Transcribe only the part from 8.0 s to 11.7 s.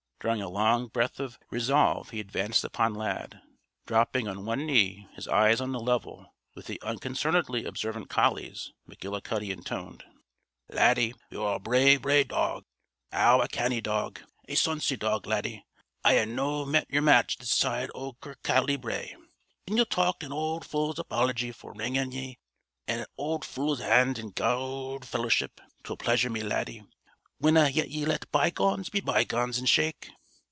collie's, McGillicuddy intoned: "Laddie, ye're a